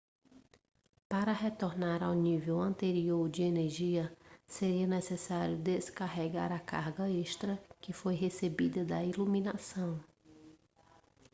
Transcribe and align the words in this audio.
para 1.07 1.31
retornar 1.31 2.01
ao 2.01 2.15
nível 2.15 2.59
anterior 2.59 3.29
de 3.29 3.43
energia 3.43 4.11
seria 4.47 4.87
necessário 4.87 5.59
descarregar 5.59 6.51
a 6.51 6.59
carga 6.59 7.07
extra 7.07 7.61
que 7.79 7.93
foi 7.93 8.15
recebida 8.15 8.83
da 8.83 9.03
iluminação 9.03 10.03